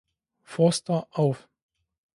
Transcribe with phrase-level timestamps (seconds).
[0.41, 1.47] Forster" auf.